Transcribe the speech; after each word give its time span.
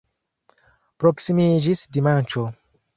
Proksimiĝis 1.05 1.87
dimanĉo. 1.99 2.51